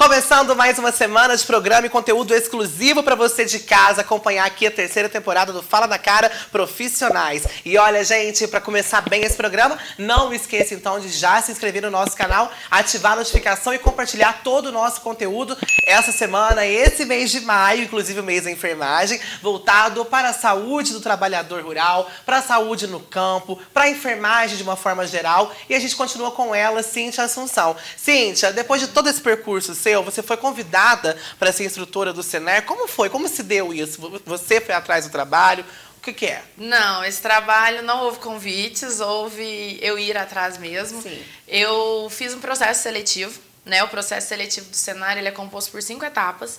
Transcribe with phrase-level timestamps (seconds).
[0.00, 4.66] Começando mais uma semana de programa e conteúdo exclusivo para você de casa acompanhar aqui
[4.66, 7.46] a terceira temporada do Fala na Cara Profissionais.
[7.66, 11.82] E olha, gente, para começar bem esse programa, não esqueça então de já se inscrever
[11.82, 15.54] no nosso canal, ativar a notificação e compartilhar todo o nosso conteúdo
[15.86, 20.94] essa semana, esse mês de maio, inclusive o mês da enfermagem, voltado para a saúde
[20.94, 25.54] do trabalhador rural, para a saúde no campo, para a enfermagem de uma forma geral.
[25.68, 27.76] E a gente continua com ela, Cíntia Assunção.
[27.98, 32.64] Cíntia, depois de todo esse percurso seu, você foi convidada para ser instrutora do Senar.
[32.64, 33.10] Como foi?
[33.10, 34.00] Como se deu isso?
[34.24, 35.64] Você foi atrás do trabalho?
[35.98, 36.42] O que, que é?
[36.56, 41.02] Não, esse trabalho não houve convites, houve eu ir atrás mesmo.
[41.02, 41.22] Sim.
[41.46, 43.82] Eu fiz um processo seletivo, né?
[43.84, 46.58] O processo seletivo do Senar ele é composto por cinco etapas.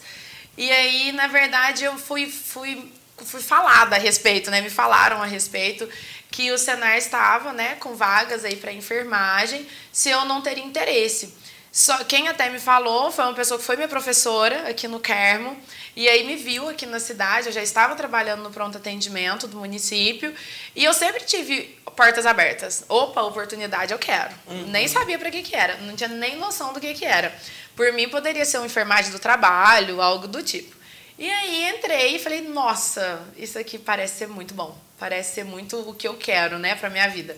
[0.57, 4.61] E aí, na verdade, eu fui, fui, fui falada a respeito, né?
[4.61, 5.89] Me falaram a respeito
[6.29, 11.33] que o Senar estava, né, com vagas aí para enfermagem, se eu não teria interesse.
[11.71, 15.57] Só, quem até me falou foi uma pessoa que foi minha professora aqui no Carmo,
[15.95, 19.57] e aí me viu aqui na cidade, eu já estava trabalhando no pronto atendimento do
[19.57, 20.35] município,
[20.75, 22.83] e eu sempre tive portas abertas.
[22.89, 24.31] Opa, oportunidade eu quero.
[24.47, 24.67] Uhum.
[24.67, 27.33] Nem sabia para que que era, não tinha nem noção do que que era.
[27.73, 30.75] Por mim poderia ser uma enfermagem do trabalho, algo do tipo.
[31.17, 35.79] E aí entrei e falei, nossa, isso aqui parece ser muito bom, parece ser muito
[35.89, 37.37] o que eu quero, né, para minha vida.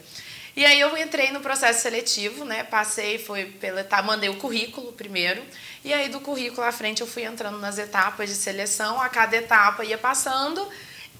[0.56, 2.64] E aí eu entrei no processo seletivo, né?
[2.64, 5.44] Passei, foi pela etapa, mandei o currículo primeiro.
[5.84, 9.36] E aí do currículo à frente eu fui entrando nas etapas de seleção, a cada
[9.36, 10.68] etapa ia passando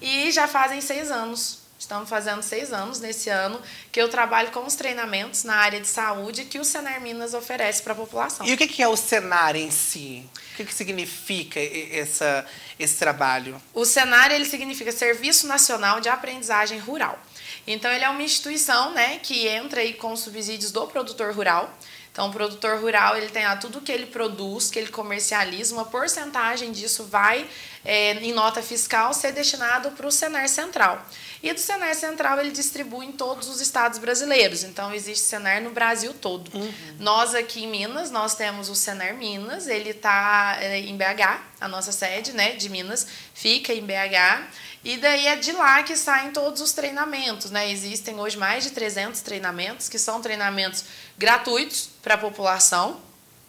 [0.00, 1.64] e já fazem seis anos.
[1.76, 3.60] Estamos fazendo seis anos nesse ano
[3.92, 7.82] que eu trabalho com os treinamentos na área de saúde que o Senar Minas oferece
[7.82, 8.46] para a população.
[8.46, 10.24] E o que é o Senar em si?
[10.58, 12.46] O que significa essa,
[12.78, 13.60] esse trabalho?
[13.74, 17.18] O Senar ele significa Serviço Nacional de Aprendizagem Rural.
[17.66, 21.72] Então, ele é uma instituição né, que entra aí com os subsídios do produtor rural.
[22.14, 25.84] Então, o produtor rural ele tem lá tudo que ele produz, que ele comercializa, uma
[25.84, 27.44] porcentagem disso vai,
[27.84, 31.04] é, em nota fiscal, ser destinado para o Senar Central.
[31.42, 34.62] E do Senar Central ele distribui em todos os estados brasileiros.
[34.62, 36.56] Então, existe Senar no Brasil todo.
[36.56, 36.72] Uhum.
[37.00, 41.66] Nós aqui em Minas, nós temos o Senar Minas, ele está é, em BH, a
[41.66, 44.46] nossa sede né, de Minas fica em BH.
[44.84, 47.70] E daí é de lá que saem todos os treinamentos, né?
[47.70, 50.84] Existem hoje mais de 300 treinamentos, que são treinamentos
[51.16, 53.00] gratuitos para a população,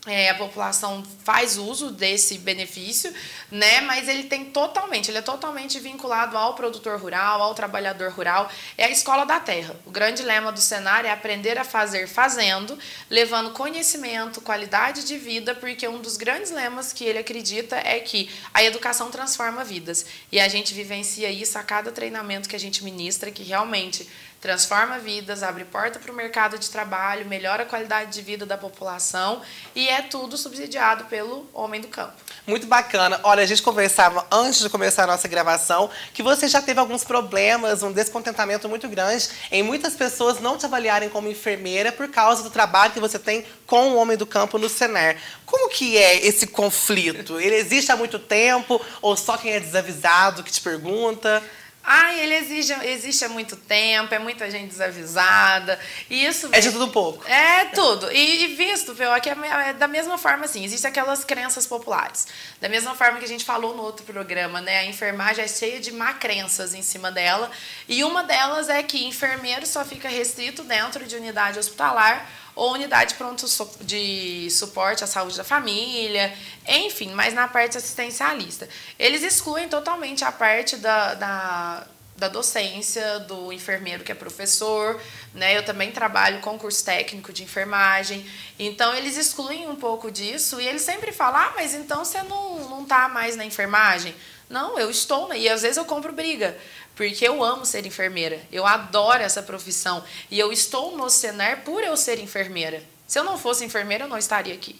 [0.07, 3.11] é, a população faz uso desse benefício,
[3.49, 3.81] né?
[3.81, 8.49] Mas ele tem totalmente, ele é totalmente vinculado ao produtor rural, ao trabalhador rural.
[8.77, 9.75] É a escola da terra.
[9.83, 12.77] O grande lema do cenário é aprender a fazer fazendo,
[13.09, 18.29] levando conhecimento, qualidade de vida, porque um dos grandes lemas que ele acredita é que
[18.53, 20.05] a educação transforma vidas.
[20.31, 24.07] E a gente vivencia isso a cada treinamento que a gente ministra, que realmente
[24.45, 28.55] transforma vidas, abre porta para o mercado de trabalho, melhora a qualidade de vida da
[28.55, 29.41] população
[29.75, 32.13] e é tudo subsidiado pelo homem do campo.
[32.45, 33.19] Muito bacana.
[33.23, 37.03] Olha, a gente conversava antes de começar a nossa gravação que você já teve alguns
[37.03, 42.43] problemas, um descontentamento muito grande em muitas pessoas não te avaliarem como enfermeira por causa
[42.43, 45.15] do trabalho que você tem com o homem do campo no Senar.
[45.43, 47.39] Como que é esse conflito?
[47.39, 51.41] Ele existe há muito tempo ou só quem é desavisado que te pergunta?
[51.85, 55.79] Ah, ele exige, existe há muito tempo, é muita gente desavisada.
[56.09, 57.25] E isso é de tudo um pouco.
[57.27, 58.11] É tudo.
[58.11, 59.35] E, e visto, pior que é,
[59.67, 62.27] é da mesma forma, assim, existem aquelas crenças populares.
[62.59, 64.79] Da mesma forma que a gente falou no outro programa, né?
[64.79, 67.51] A enfermagem é cheia de má crenças em cima dela.
[67.87, 73.15] E uma delas é que enfermeiro só fica restrito dentro de unidade hospitalar ou unidade
[73.15, 73.45] pronto
[73.81, 76.33] de suporte à saúde da família,
[76.67, 78.67] enfim, mas na parte assistencialista.
[78.97, 84.99] Eles excluem totalmente a parte da, da, da docência, do enfermeiro que é professor,
[85.33, 85.57] né?
[85.57, 88.25] Eu também trabalho com curso técnico de enfermagem,
[88.57, 92.69] então eles excluem um pouco disso e eles sempre falam, ah, mas então você não,
[92.69, 94.15] não tá mais na enfermagem?
[94.49, 95.39] Não, eu estou, né?
[95.39, 96.57] e às vezes eu compro briga,
[96.95, 101.83] porque eu amo ser enfermeira, eu adoro essa profissão e eu estou no Senar por
[101.83, 102.83] eu ser enfermeira.
[103.07, 104.79] Se eu não fosse enfermeira, eu não estaria aqui.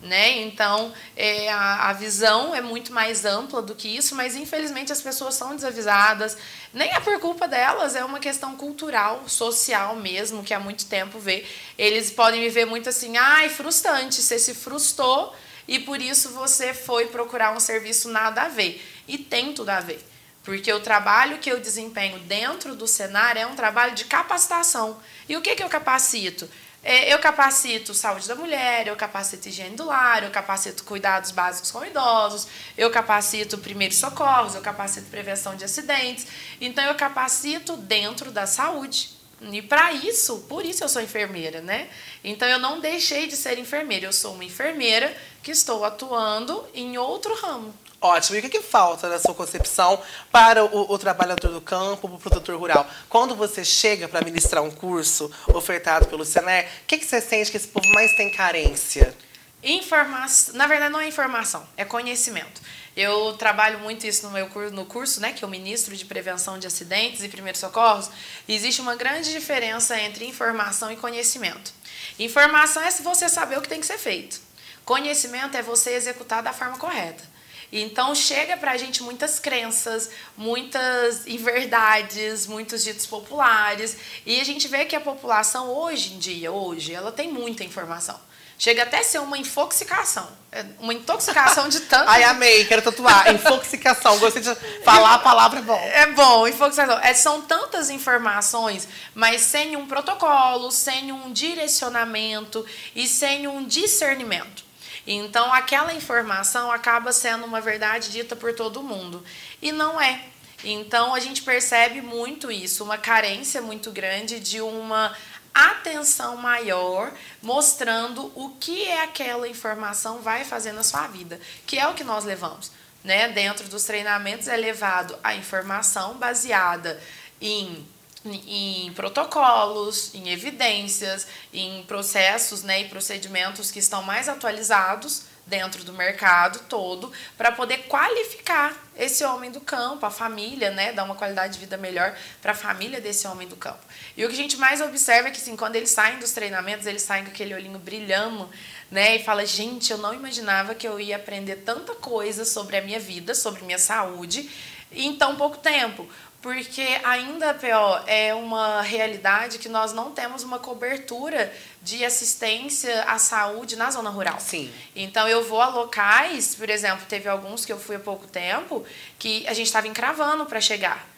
[0.00, 0.40] Né?
[0.40, 5.00] Então, é, a, a, visão é muito mais ampla do que isso, mas infelizmente as
[5.00, 6.36] pessoas são desavisadas.
[6.74, 11.20] Nem é por culpa delas, é uma questão cultural, social mesmo, que há muito tempo
[11.20, 11.46] vê.
[11.78, 15.32] Eles podem me ver muito assim, ai, frustrante, você se frustrou
[15.72, 18.86] e por isso você foi procurar um serviço nada a ver.
[19.08, 20.06] E tem tudo a ver.
[20.44, 25.00] Porque o trabalho que eu desempenho dentro do cenário é um trabalho de capacitação.
[25.26, 26.46] E o que, que eu capacito?
[26.82, 31.70] É, eu capacito saúde da mulher, eu capacito higiene do lar, eu capacito cuidados básicos
[31.70, 32.46] com idosos,
[32.76, 36.26] eu capacito primeiros socorros, eu capacito prevenção de acidentes.
[36.60, 41.88] Então, eu capacito dentro da saúde E para isso, por isso eu sou enfermeira, né?
[42.22, 46.96] Então eu não deixei de ser enfermeira, eu sou uma enfermeira que estou atuando em
[46.98, 47.74] outro ramo.
[48.00, 48.36] Ótimo.
[48.36, 50.00] E o que, que falta na sua concepção
[50.30, 52.84] para o, o trabalhador do campo, o produtor rural?
[53.08, 57.50] Quando você chega para ministrar um curso ofertado pelo Sener, o que, que você sente
[57.50, 59.14] que esse povo mais tem carência?
[59.62, 60.54] Informação.
[60.56, 62.60] Na verdade, não é informação, é conhecimento.
[62.96, 66.58] Eu trabalho muito isso no meu curso, no curso, né, que eu ministro de prevenção
[66.58, 68.10] de acidentes e primeiros socorros.
[68.46, 71.72] Existe uma grande diferença entre informação e conhecimento.
[72.18, 74.40] Informação é se você saber o que tem que ser feito.
[74.84, 77.32] Conhecimento é você executar da forma correta.
[77.72, 83.96] Então chega pra gente muitas crenças, muitas inverdades, muitos ditos populares,
[84.26, 88.20] e a gente vê que a população hoje em dia, hoje, ela tem muita informação.
[88.62, 90.24] Chega até a ser uma infoxicação.
[90.52, 92.08] É uma intoxicação de tanto.
[92.08, 93.28] Ai, amei, quero tatuar.
[93.34, 94.16] Infoxicação.
[94.20, 94.54] Gostei de
[94.84, 95.90] falar a palavra é bom.
[95.92, 96.96] É bom, infoxicação.
[97.00, 98.86] É, são tantas informações,
[99.16, 102.64] mas sem um protocolo, sem um direcionamento
[102.94, 104.62] e sem um discernimento.
[105.04, 109.24] Então, aquela informação acaba sendo uma verdade dita por todo mundo.
[109.60, 110.20] E não é.
[110.62, 115.12] Então, a gente percebe muito isso, uma carência muito grande de uma
[115.54, 121.86] atenção maior, mostrando o que é aquela informação vai fazer na sua vida, que é
[121.86, 122.70] o que nós levamos.
[123.04, 123.28] Né?
[123.28, 127.00] Dentro dos treinamentos é levado a informação baseada
[127.40, 127.86] em
[128.24, 135.92] em protocolos, em evidências, em processos né, e procedimentos que estão mais atualizados dentro do
[135.92, 141.52] mercado todo para poder qualificar esse homem do campo, a família, né, dar uma qualidade
[141.52, 143.80] de vida melhor para a família desse homem do campo.
[144.16, 146.86] E o que a gente mais observa é que assim, quando eles saem dos treinamentos,
[146.86, 148.48] eles saem com aquele olhinho brilhando,
[148.90, 152.80] né, e fala: "Gente, eu não imaginava que eu ia aprender tanta coisa sobre a
[152.80, 154.48] minha vida, sobre minha saúde
[154.90, 156.08] em tão pouco tempo".
[156.40, 161.52] Porque ainda, PO, é uma realidade que nós não temos uma cobertura
[161.82, 164.38] de assistência à saúde na zona rural.
[164.38, 164.72] Sim.
[164.94, 168.84] Então eu vou a locais, por exemplo, teve alguns que eu fui há pouco tempo,
[169.18, 171.11] que a gente estava encravando para chegar.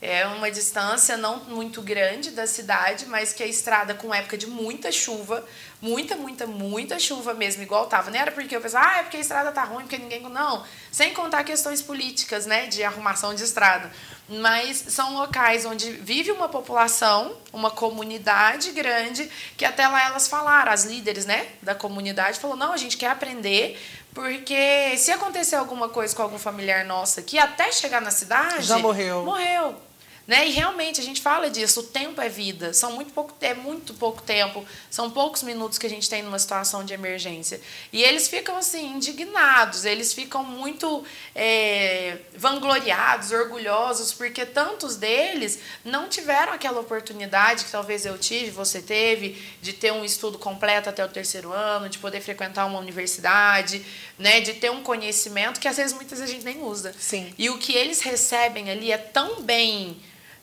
[0.00, 4.46] É uma distância não muito grande da cidade, mas que a estrada com época de
[4.46, 5.44] muita chuva,
[5.82, 8.08] muita, muita, muita chuva mesmo, igual tava.
[8.08, 10.22] Não era porque eu pensava, ah, é porque a estrada tá ruim, porque ninguém.
[10.22, 10.64] Não.
[10.92, 13.90] Sem contar questões políticas, né, de arrumação de estrada.
[14.28, 20.70] Mas são locais onde vive uma população, uma comunidade grande, que até lá elas falaram,
[20.70, 23.76] as líderes, né, da comunidade, falou: não, a gente quer aprender,
[24.14, 28.64] porque se acontecer alguma coisa com algum familiar nosso aqui, até chegar na cidade.
[28.64, 29.24] Já morreu.
[29.24, 29.87] Morreu.
[30.28, 30.46] Né?
[30.46, 33.94] E realmente a gente fala disso, o tempo é vida, são muito pouco, é muito
[33.94, 37.58] pouco tempo, são poucos minutos que a gente tem numa situação de emergência.
[37.90, 41.02] E eles ficam assim, indignados, eles ficam muito
[41.34, 48.82] é, vangloriados, orgulhosos, porque tantos deles não tiveram aquela oportunidade que talvez eu tive, você
[48.82, 53.82] teve, de ter um estudo completo até o terceiro ano, de poder frequentar uma universidade,
[54.18, 56.94] né, de ter um conhecimento que às vezes muitas vezes a gente nem usa.
[56.98, 57.32] Sim.
[57.38, 59.98] E o que eles recebem ali é tão bem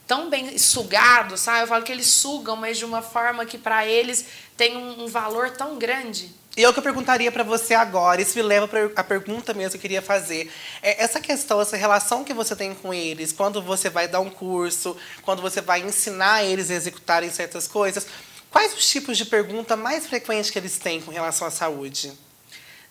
[0.08, 1.64] tão bem sugado, sabe?
[1.64, 4.26] Eu falo que eles sugam, mas de uma forma que para eles
[4.56, 6.32] tem um, um, valor tão grande.
[6.56, 9.54] E é o que eu perguntaria para você agora, isso me leva para a pergunta
[9.54, 10.50] mesmo que eu queria fazer.
[10.82, 14.30] É essa questão, essa relação que você tem com eles, quando você vai dar um
[14.30, 18.08] curso, quando você vai ensinar eles a executarem certas coisas,
[18.50, 22.14] quais os tipos de pergunta mais frequentes que eles têm com relação à saúde?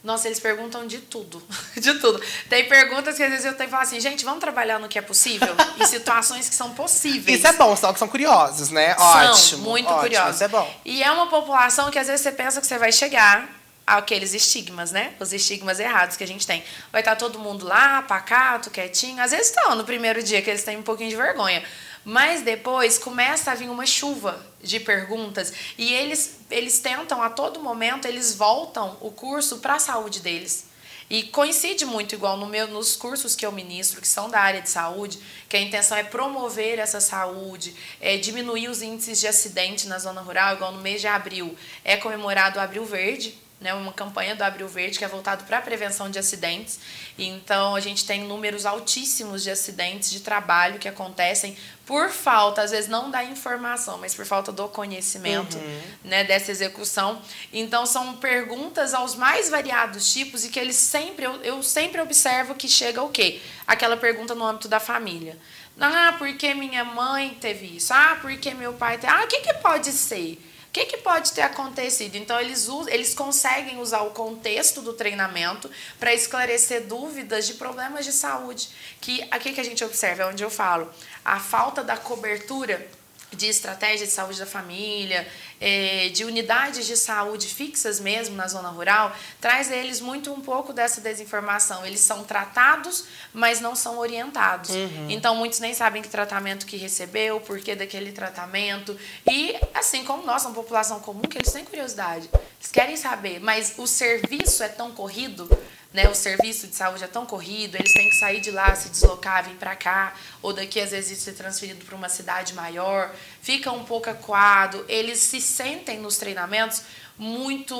[0.04, 1.42] Nossa, eles perguntam de tudo.
[1.75, 2.20] De tudo.
[2.50, 4.99] Tem perguntas que às vezes eu tenho que falar assim, gente, vamos trabalhar no que
[4.99, 5.56] é possível?
[5.80, 7.38] em situações que são possíveis.
[7.38, 8.94] Isso é bom, só que são curiosos, né?
[8.99, 9.37] Ótimo.
[9.37, 10.34] São muito ótimo, curiosos.
[10.34, 10.80] Isso é bom.
[10.84, 13.49] E é uma população que às vezes você pensa que você vai chegar
[13.87, 15.14] aqueles estigmas, né?
[15.18, 16.62] Os estigmas errados que a gente tem.
[16.92, 19.23] Vai estar todo mundo lá, pacato, quietinho.
[19.23, 21.62] Às vezes estão no primeiro dia, que eles têm um pouquinho de vergonha.
[22.04, 27.61] Mas depois começa a vir uma chuva de perguntas e eles, eles tentam a todo
[27.61, 30.66] momento, eles voltam o curso para a saúde deles.
[31.08, 34.62] E coincide muito igual no meu, nos cursos que eu ministro, que são da área
[34.62, 35.18] de saúde,
[35.49, 40.23] que a intenção é promover essa saúde, é diminuir os índices de acidente na zona
[40.23, 44.42] rural, igual no mês de abril é comemorado o Abril Verde, né, uma campanha do
[44.42, 46.78] Abril Verde que é voltado para a prevenção de acidentes.
[47.18, 51.56] Então, a gente tem números altíssimos de acidentes de trabalho que acontecem
[51.87, 55.80] por falta, às vezes não da informação, mas por falta do conhecimento uhum.
[56.04, 57.23] né, dessa execução.
[57.54, 62.54] Então, são perguntas aos mais variados tipos e que eles sempre, eu, eu sempre observo
[62.54, 63.40] que chega o quê?
[63.66, 65.38] Aquela pergunta no âmbito da família.
[65.80, 67.94] Ah, porque minha mãe teve isso?
[67.94, 69.11] Ah, porque meu pai teve...
[69.11, 70.38] Ah, o que, que pode ser?
[70.75, 72.16] Que, que pode ter acontecido?
[72.16, 78.12] Então, eles, eles conseguem usar o contexto do treinamento para esclarecer dúvidas de problemas de
[78.12, 78.71] saúde.
[79.00, 80.90] Que aqui que a gente observa, é onde eu falo,
[81.25, 82.85] a falta da cobertura
[83.33, 85.26] de estratégia de saúde da família,
[85.61, 90.40] é, de unidades de saúde fixas mesmo na zona rural, traz a eles muito um
[90.40, 91.85] pouco dessa desinformação.
[91.85, 94.71] Eles são tratados, mas não são orientados.
[94.71, 95.11] Uhum.
[95.11, 98.97] Então, muitos nem sabem que tratamento que recebeu, por que daquele tratamento.
[99.26, 102.28] E, assim como nós, uma população comum, que eles têm curiosidade.
[102.61, 105.49] Eles querem saber, mas o serviço é tão corrido
[105.94, 108.88] né, o serviço de saúde é tão corrido, eles têm que sair de lá, se
[108.88, 113.70] deslocar, vir para cá, ou daqui às vezes ser transferido para uma cidade maior, fica
[113.70, 116.82] um pouco acuado, eles se sentem nos treinamentos
[117.16, 117.76] muito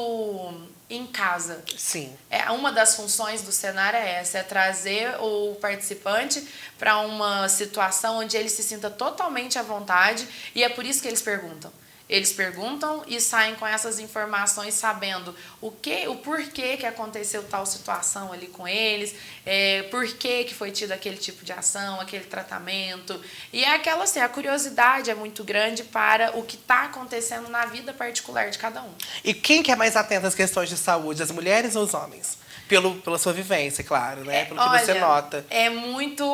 [0.89, 1.61] em casa.
[1.77, 2.17] Sim.
[2.31, 6.47] É uma das funções do cenário é essa, é trazer o participante
[6.79, 11.09] para uma situação onde ele se sinta totalmente à vontade e é por isso que
[11.09, 11.73] eles perguntam.
[12.09, 17.65] Eles perguntam e saem com essas informações sabendo o que, o porquê que aconteceu tal
[17.65, 19.15] situação ali com eles,
[19.47, 23.19] é, por que, que foi tido aquele tipo de ação, aquele tratamento.
[23.53, 27.65] E é aquela assim, a curiosidade é muito grande para o que está acontecendo na
[27.65, 28.93] vida particular de cada um.
[29.25, 32.37] E quem que é mais atento às questões de saúde, as mulheres ou os homens?
[32.75, 34.47] Pelo, pela sua vivência, claro, né?
[34.47, 35.47] Pelo que Olha, você nota.
[35.49, 36.25] É muito,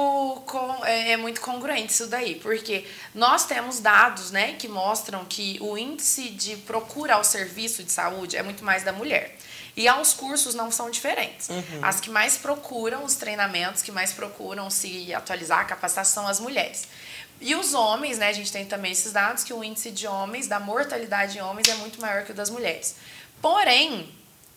[0.47, 5.59] com, é, é muito congruente isso daí, porque nós temos dados né, que mostram que
[5.61, 9.37] o índice de procura ao serviço de saúde é muito mais da mulher.
[9.77, 11.51] E aos cursos não são diferentes.
[11.51, 11.81] Uhum.
[11.83, 16.89] As que mais procuram os treinamentos, que mais procuram se atualizar, a capacitação, as mulheres.
[17.39, 18.29] E os homens, né?
[18.29, 21.69] A gente tem também esses dados que o índice de homens, da mortalidade de homens,
[21.69, 22.97] é muito maior que o das mulheres.
[23.43, 24.11] Porém,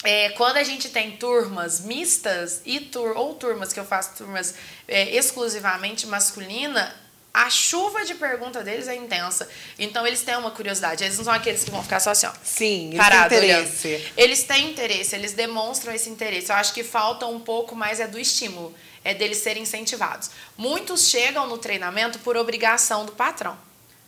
[0.04, 4.54] é, quando a gente tem turmas mistas e tur ou turmas que eu faço turmas
[4.88, 6.94] é, exclusivamente masculina,
[7.34, 9.50] a chuva de pergunta deles é intensa.
[9.80, 11.04] Então eles têm uma curiosidade.
[11.04, 12.34] Eles não são aqueles que vão ficar só assim, ó.
[12.44, 13.88] Sim, eles parado, têm interesse.
[13.88, 14.04] Olhando.
[14.18, 16.52] Eles têm interesse, eles demonstram esse interesse.
[16.52, 20.30] Eu acho que falta um pouco mais é do estímulo, é deles serem incentivados.
[20.56, 23.58] Muitos chegam no treinamento por obrigação do patrão.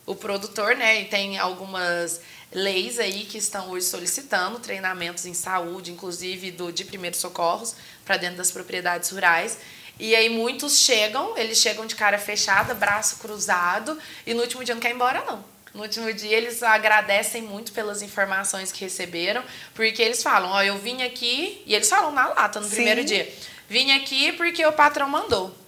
[0.06, 2.22] O produtor, né, e tem algumas
[2.52, 8.18] leis aí que estão hoje solicitando treinamentos em saúde, inclusive do de primeiros socorros, para
[8.18, 9.58] dentro das propriedades rurais.
[10.00, 13.98] E aí muitos chegam, eles chegam de cara fechada, braço cruzado,
[14.28, 15.44] e no último dia não quer ir embora, não.
[15.74, 19.44] No último dia eles agradecem muito pelas informações que receberam,
[19.74, 22.76] porque eles falam, ó, eu vim aqui, e eles falam na lata no Sim.
[22.76, 23.34] primeiro dia,
[23.68, 25.65] vim aqui porque o patrão mandou.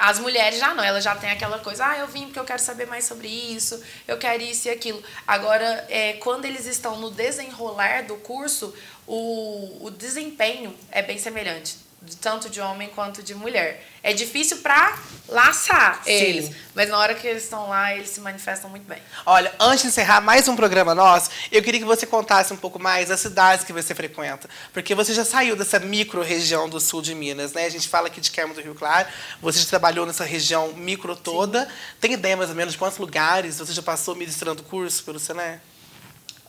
[0.00, 2.62] As mulheres já não, elas já têm aquela coisa, ah, eu vim porque eu quero
[2.62, 3.78] saber mais sobre isso,
[4.08, 5.02] eu quero isso e aquilo.
[5.26, 8.74] Agora, é, quando eles estão no desenrolar do curso,
[9.06, 11.89] o, o desempenho é bem semelhante
[12.20, 13.86] tanto de homem quanto de mulher.
[14.02, 16.10] É difícil para laçar Sim.
[16.10, 18.98] eles, mas na hora que eles estão lá, eles se manifestam muito bem.
[19.26, 22.78] Olha, antes de encerrar mais um programa nosso, eu queria que você contasse um pouco
[22.78, 27.14] mais as cidades que você frequenta, porque você já saiu dessa micro-região do sul de
[27.14, 27.66] Minas, né?
[27.66, 29.06] A gente fala aqui de Quermo do Rio Claro,
[29.42, 31.66] você já trabalhou nessa região micro toda.
[31.66, 31.72] Sim.
[32.00, 35.60] Tem ideia mais ou menos de quantos lugares você já passou ministrando curso pelo Sené?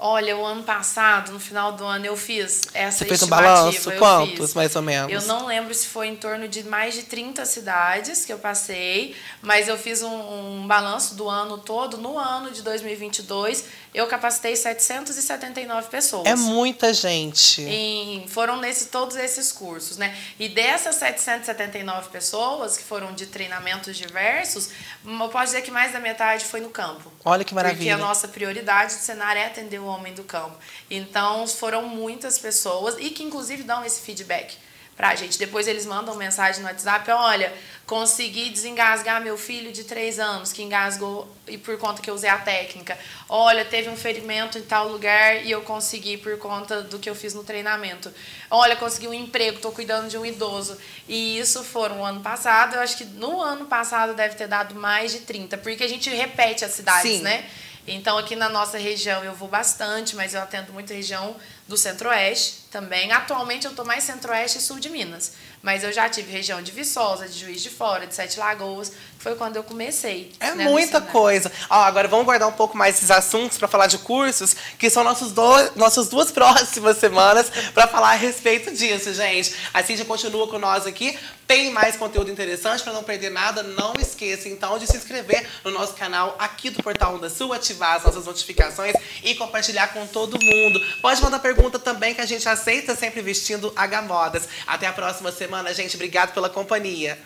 [0.04, 3.92] Olha, o ano passado, no final do ano, eu fiz essa Você fez um balanço?
[4.00, 5.12] Quantos, mais ou menos?
[5.12, 9.16] Eu não lembro se foi em torno de mais de 30 cidades que eu passei,
[9.44, 11.98] mas eu fiz um, um balanço do ano todo.
[11.98, 16.26] No ano de 2022, eu capacitei 779 pessoas.
[16.26, 17.62] É muita gente.
[17.62, 20.18] E foram nesse, todos esses cursos, né?
[20.40, 24.70] E dessas 779 pessoas, que foram de treinamentos diversos,
[25.06, 27.12] eu posso dizer que mais da metade foi no campo.
[27.24, 27.78] Olha que maravilha.
[27.78, 30.58] Porque a nossa prioridade de cenário é atender o homem do campo.
[30.90, 34.58] Então, foram muitas pessoas e que, inclusive, dão esse feedback
[34.96, 35.40] pra gente.
[35.40, 37.52] Depois eles mandam mensagem no WhatsApp, olha,
[37.88, 42.30] consegui desengasgar meu filho de três anos, que engasgou e por conta que eu usei
[42.30, 42.98] a técnica.
[43.28, 47.16] Olha, teve um ferimento em tal lugar e eu consegui por conta do que eu
[47.16, 48.14] fiz no treinamento.
[48.50, 50.78] Olha, consegui um emprego, estou cuidando de um idoso.
[51.08, 54.76] E isso foram no ano passado, eu acho que no ano passado deve ter dado
[54.76, 57.22] mais de 30, porque a gente repete as cidades, Sim.
[57.24, 57.50] né?
[57.88, 61.36] Então, aqui na nossa região eu vou bastante, mas eu atendo muito região
[61.68, 63.12] do Centro-Oeste também.
[63.12, 65.34] Atualmente eu estou mais Centro-Oeste e Sul de Minas.
[65.62, 68.92] Mas eu já tive região de Viçosa, de Juiz de Fora, de Sete Lagoas.
[69.20, 70.32] Foi quando eu comecei.
[70.40, 71.52] É né, muita coisa.
[71.70, 75.04] Ó, agora vamos guardar um pouco mais esses assuntos para falar de cursos, que são
[75.04, 75.32] nossos
[75.76, 79.54] nossas duas próximas semanas para falar a respeito disso, gente.
[79.72, 81.16] A Cintia continua com nós aqui.
[81.46, 83.62] Tem mais conteúdo interessante para não perder nada.
[83.62, 87.98] Não esqueça, então, de se inscrever no nosso canal aqui do Portal Onda Sul, ativar
[87.98, 90.80] as nossas notificações e compartilhar com todo mundo.
[91.02, 94.48] Pode mandar pergunta também que a gente aceita, sempre vestindo H Modas.
[94.66, 95.96] Até a próxima semana, gente.
[95.98, 97.20] Obrigado pela companhia.